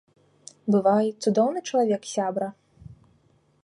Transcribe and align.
Бывай, 0.75 1.07
цудоўны 1.25 1.59
чалавек 1.69 2.01
сябра. 2.17 2.47